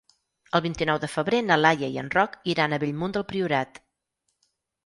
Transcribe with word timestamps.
El 0.59 0.63
vint-i-nou 0.65 1.01
de 1.03 1.09
febrer 1.15 1.41
na 1.49 1.57
Laia 1.59 1.89
i 1.97 1.99
en 2.05 2.11
Roc 2.17 2.39
iran 2.55 2.73
a 2.73 2.81
Bellmunt 2.85 3.15
del 3.19 3.27
Priorat. 3.33 3.79